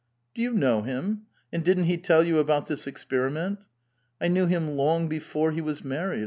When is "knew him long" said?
4.29-5.07